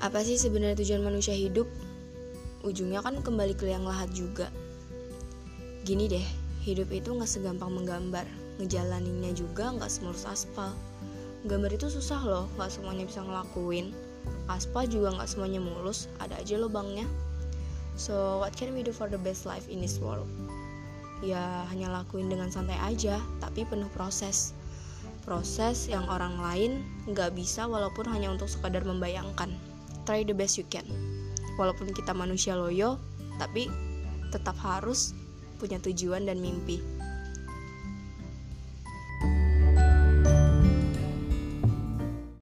Apa 0.00 0.24
sih 0.24 0.40
sebenarnya 0.40 0.80
tujuan 0.80 1.04
manusia 1.04 1.36
hidup? 1.36 1.68
Ujungnya 2.64 3.04
kan 3.04 3.20
kembali 3.20 3.52
ke 3.52 3.68
liang 3.68 3.84
lahat 3.84 4.08
juga. 4.16 4.48
Gini 5.84 6.08
deh, 6.08 6.24
hidup 6.64 6.88
itu 6.88 7.12
gak 7.12 7.28
segampang 7.28 7.68
menggambar. 7.68 8.24
Ngejalaninnya 8.56 9.36
juga 9.36 9.76
gak 9.76 9.92
semulus 9.92 10.24
aspal. 10.24 10.72
Gambar 11.44 11.76
itu 11.76 11.92
susah 11.92 12.16
loh, 12.24 12.48
gak 12.56 12.72
semuanya 12.72 13.04
bisa 13.04 13.20
ngelakuin. 13.20 13.92
Aspal 14.48 14.88
juga 14.88 15.20
gak 15.20 15.36
semuanya 15.36 15.60
mulus, 15.60 16.08
ada 16.16 16.32
aja 16.40 16.56
lubangnya. 16.56 17.04
So, 18.00 18.40
what 18.40 18.56
can 18.56 18.72
we 18.72 18.80
do 18.80 18.96
for 18.96 19.04
the 19.04 19.20
best 19.20 19.44
life 19.44 19.68
in 19.68 19.84
this 19.84 20.00
world? 20.00 20.24
Ya, 21.20 21.68
hanya 21.68 21.92
lakuin 21.92 22.32
dengan 22.32 22.48
santai 22.48 22.80
aja, 22.80 23.20
tapi 23.44 23.68
penuh 23.68 23.92
proses. 23.92 24.56
Proses 25.28 25.92
yang 25.92 26.08
orang 26.08 26.40
lain 26.40 26.80
gak 27.12 27.36
bisa 27.36 27.68
walaupun 27.68 28.08
hanya 28.08 28.32
untuk 28.32 28.48
sekadar 28.48 28.80
membayangkan 28.88 29.52
try 30.10 30.26
the 30.26 30.34
best 30.34 30.58
you 30.58 30.66
can. 30.66 30.82
Walaupun 31.54 31.94
kita 31.94 32.10
manusia 32.10 32.58
loyo 32.58 32.98
tapi 33.38 33.70
tetap 34.34 34.58
harus 34.58 35.14
punya 35.62 35.78
tujuan 35.78 36.26
dan 36.26 36.42
mimpi 36.42 36.82